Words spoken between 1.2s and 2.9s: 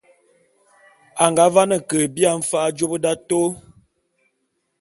O nga biane ke bia mfa'a